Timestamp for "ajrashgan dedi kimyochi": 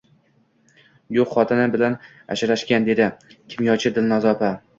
2.37-3.95